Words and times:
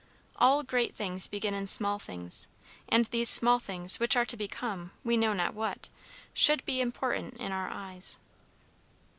All 0.37 0.63
great 0.63 0.95
things 0.95 1.27
begin 1.27 1.53
in 1.53 1.67
small 1.67 1.99
things; 1.99 2.47
and 2.89 3.05
these 3.05 3.29
small 3.29 3.59
things 3.59 3.99
which 3.99 4.15
are 4.15 4.25
to 4.25 4.35
become 4.35 4.89
we 5.03 5.15
know 5.15 5.33
not 5.33 5.53
what, 5.53 5.89
should 6.33 6.65
be 6.65 6.81
important 6.81 7.35
in 7.37 7.51
our 7.51 7.69
eyes. 7.69 8.17